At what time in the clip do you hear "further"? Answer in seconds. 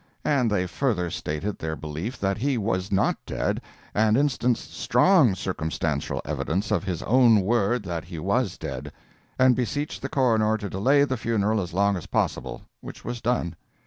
0.65-1.11